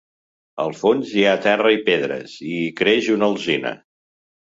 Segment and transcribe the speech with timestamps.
[0.63, 3.79] Al fons, hi ha terra i pedres i hi creix una alzina.